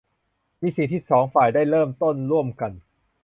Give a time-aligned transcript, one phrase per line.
[0.61, 2.71] มีสิ่งที่สองฝ่ายได้เริ่มต้นร่วมกัน